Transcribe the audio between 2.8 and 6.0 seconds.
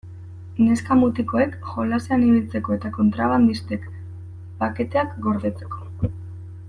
kontrabandistek paketeak gordetzeko.